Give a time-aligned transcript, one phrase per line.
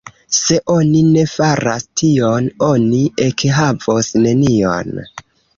[0.35, 4.99] Se oni ne faras tion, oni ekhavos nenion.